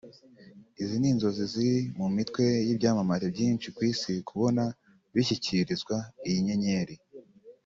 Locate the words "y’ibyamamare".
2.67-3.25